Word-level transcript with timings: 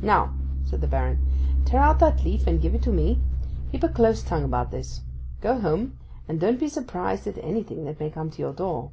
'Now,' 0.00 0.32
said 0.62 0.80
the 0.80 0.86
Baron, 0.86 1.18
'tear 1.64 1.80
out 1.80 1.98
that 1.98 2.24
leaf 2.24 2.46
and 2.46 2.62
give 2.62 2.72
it 2.72 2.82
to 2.82 2.90
me. 2.92 3.18
Keep 3.72 3.82
a 3.82 3.88
close 3.88 4.22
tongue 4.22 4.44
about 4.44 4.70
this; 4.70 5.00
go 5.40 5.58
home, 5.58 5.98
and 6.28 6.38
don't 6.38 6.60
be 6.60 6.68
surprised 6.68 7.26
at 7.26 7.36
anything 7.38 7.84
that 7.86 7.98
may 7.98 8.10
come 8.10 8.30
to 8.30 8.42
your 8.42 8.52
door. 8.52 8.92